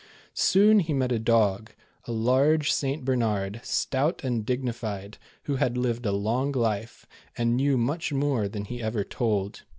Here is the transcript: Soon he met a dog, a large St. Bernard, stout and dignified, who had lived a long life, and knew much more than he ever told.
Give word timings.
Soon 0.33 0.79
he 0.79 0.95
met 0.95 1.11
a 1.11 1.19
dog, 1.19 1.73
a 2.05 2.11
large 2.11 2.71
St. 2.73 3.05
Bernard, 3.05 3.61
stout 3.63 4.23
and 4.23 4.43
dignified, 4.43 5.19
who 5.43 5.57
had 5.57 5.77
lived 5.77 6.07
a 6.07 6.11
long 6.11 6.51
life, 6.53 7.05
and 7.37 7.55
knew 7.55 7.77
much 7.77 8.11
more 8.11 8.47
than 8.47 8.65
he 8.65 8.81
ever 8.81 9.03
told. 9.03 9.61